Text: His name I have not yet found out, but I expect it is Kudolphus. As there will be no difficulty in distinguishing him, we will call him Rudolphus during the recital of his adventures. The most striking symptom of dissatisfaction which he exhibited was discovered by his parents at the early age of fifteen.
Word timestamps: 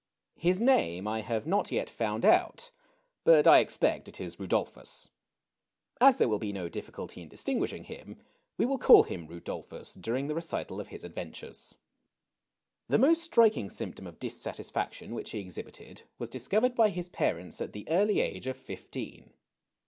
His 0.39 0.59
name 0.59 1.07
I 1.07 1.21
have 1.21 1.45
not 1.45 1.71
yet 1.71 1.87
found 1.87 2.25
out, 2.25 2.71
but 3.23 3.45
I 3.45 3.59
expect 3.59 4.07
it 4.07 4.19
is 4.19 4.35
Kudolphus. 4.37 5.11
As 5.99 6.17
there 6.17 6.27
will 6.27 6.39
be 6.39 6.51
no 6.51 6.69
difficulty 6.69 7.21
in 7.21 7.29
distinguishing 7.29 7.83
him, 7.83 8.17
we 8.57 8.65
will 8.65 8.79
call 8.79 9.03
him 9.03 9.27
Rudolphus 9.27 9.93
during 9.93 10.25
the 10.25 10.33
recital 10.33 10.79
of 10.79 10.87
his 10.87 11.03
adventures. 11.03 11.77
The 12.87 12.97
most 12.97 13.21
striking 13.21 13.69
symptom 13.69 14.07
of 14.07 14.17
dissatisfaction 14.17 15.13
which 15.13 15.29
he 15.33 15.39
exhibited 15.39 16.01
was 16.17 16.29
discovered 16.29 16.73
by 16.73 16.89
his 16.89 17.07
parents 17.07 17.61
at 17.61 17.71
the 17.71 17.87
early 17.87 18.21
age 18.21 18.47
of 18.47 18.57
fifteen. 18.57 19.33